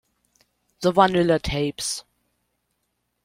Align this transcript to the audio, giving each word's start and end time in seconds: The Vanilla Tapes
The 0.79 0.91
Vanilla 0.91 1.37
Tapes 1.37 2.03